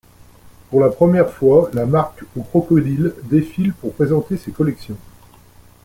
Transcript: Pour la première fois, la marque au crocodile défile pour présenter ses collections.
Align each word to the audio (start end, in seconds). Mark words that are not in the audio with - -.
Pour 0.71 0.81
la 0.81 0.89
première 0.89 1.29
fois, 1.29 1.69
la 1.73 1.85
marque 1.85 2.23
au 2.35 2.41
crocodile 2.41 3.13
défile 3.29 3.71
pour 3.71 3.93
présenter 3.93 4.35
ses 4.35 4.49
collections. 4.51 4.97